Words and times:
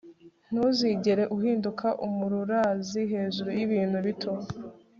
ntuzigere 0.51 1.23
uhinduka 1.35 1.87
umururazi, 2.07 3.01
hejuru 3.13 3.49
yibintu 3.57 3.97
bito 4.05 4.33